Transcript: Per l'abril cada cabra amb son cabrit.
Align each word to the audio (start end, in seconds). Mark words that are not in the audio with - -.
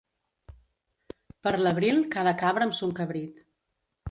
Per 1.47 1.53
l'abril 1.67 2.01
cada 2.17 2.35
cabra 2.41 2.67
amb 2.71 2.79
son 2.81 2.97
cabrit. 3.03 3.47